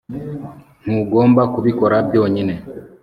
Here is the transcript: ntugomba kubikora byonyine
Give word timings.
ntugomba 0.83 1.41
kubikora 1.53 1.95
byonyine 2.07 2.55